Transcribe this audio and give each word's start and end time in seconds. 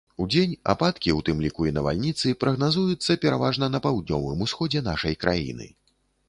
Удзень 0.23 0.53
ападкі, 0.71 1.11
у 1.17 1.19
тым 1.27 1.43
ліку 1.45 1.67
і 1.71 1.73
навальніцы, 1.75 2.33
прагназуюцца 2.43 3.17
пераважна 3.27 3.69
на 3.75 3.83
паўднёвым 3.85 4.43
усходзе 4.47 4.83
нашай 4.91 5.21
краіны. 5.27 5.71